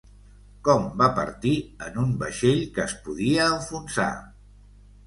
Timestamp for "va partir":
1.01-1.53